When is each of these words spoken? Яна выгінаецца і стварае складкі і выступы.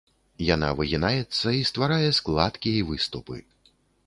Яна 0.45 0.69
выгінаецца 0.79 1.53
і 1.59 1.67
стварае 1.71 2.09
складкі 2.21 2.75
і 2.79 2.81
выступы. 2.89 3.37